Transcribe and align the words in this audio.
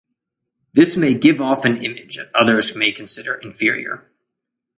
This 0.73 0.97
may 0.97 1.13
give 1.13 1.39
off 1.39 1.63
an 1.63 1.77
image 1.77 2.17
that 2.17 2.31
others 2.33 2.75
may 2.75 2.91
consider 2.91 3.35
inferior. 3.35 4.09